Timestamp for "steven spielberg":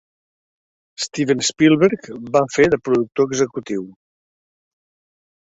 1.05-2.09